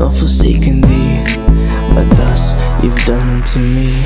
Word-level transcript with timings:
Not 0.00 0.14
forsaken 0.14 0.80
thee, 0.80 1.22
but 1.94 2.08
thus 2.16 2.54
you've 2.82 2.96
done 3.04 3.28
unto 3.28 3.60
me. 3.60 4.02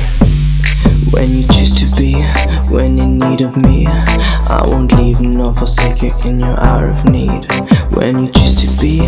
When 1.11 1.31
you 1.31 1.47
choose 1.47 1.73
to 1.79 1.85
be, 1.95 2.21
when 2.69 2.99
in 2.99 3.17
need 3.17 3.39
of 3.39 3.55
me, 3.55 3.87
I 3.87 4.61
won't 4.67 4.91
leave 4.91 5.21
nor 5.21 5.55
forsake 5.55 6.01
you 6.01 6.11
in 6.25 6.41
your 6.41 6.59
hour 6.59 6.89
of 6.89 7.05
need. 7.05 7.49
When 7.91 8.25
you 8.25 8.29
choose 8.29 8.57
to 8.57 8.81
be, 8.81 9.07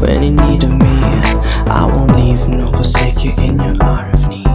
when 0.00 0.24
in 0.24 0.34
need 0.34 0.64
of 0.64 0.72
me, 0.72 0.98
I 1.70 1.88
won't 1.94 2.16
leave 2.16 2.48
nor 2.48 2.72
forsake 2.74 3.22
you 3.22 3.30
in 3.38 3.60
your 3.60 3.80
hour 3.80 4.10
of 4.12 4.28
need. 4.28 4.45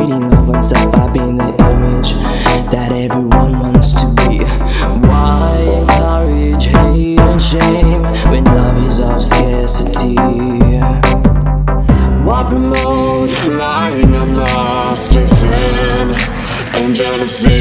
Creating 0.00 0.32
of 0.32 0.48
oneself 0.48 0.92
by 0.92 1.12
being 1.12 1.36
the 1.36 1.44
image 1.44 2.12
that 2.72 2.90
everyone 2.90 3.58
wants 3.60 3.92
to 3.92 4.06
be. 4.16 4.38
Why 5.06 5.58
encourage 5.76 6.64
hate 6.64 7.20
and 7.20 7.42
shame 7.42 8.02
when 8.30 8.44
love 8.44 8.78
is 8.86 8.98
of 8.98 9.22
scarcity? 9.22 10.14
Why 12.24 12.44
promote 12.48 13.28
lying 13.58 14.14
and 14.14 14.38
narcissism 14.38 16.16
and 16.76 16.94
jealousy? 16.94 17.59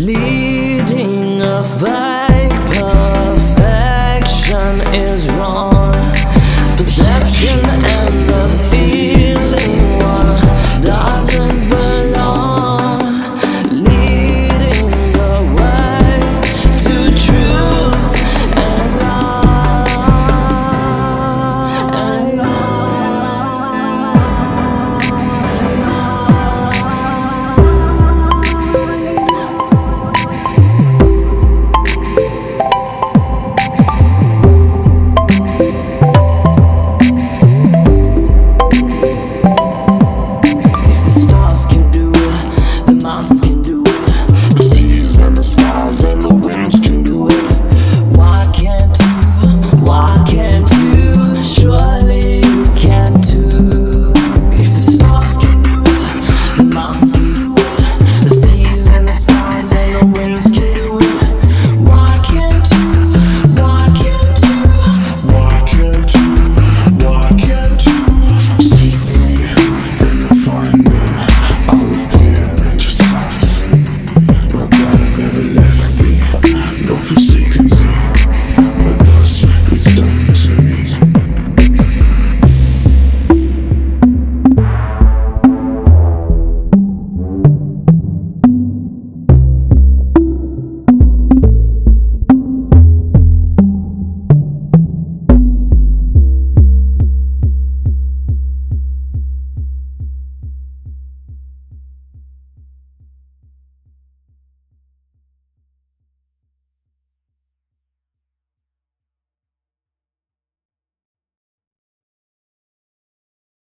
leading 0.00 1.42
a 1.42 1.62
fight. 1.62 2.39